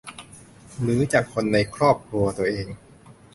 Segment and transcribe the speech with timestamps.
[0.81, 2.67] หรือจากคนในครอบครัวตัวเอง